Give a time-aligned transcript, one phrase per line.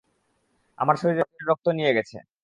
[0.77, 2.17] আমার শরীরের রক্ত নিয়ে গেছে।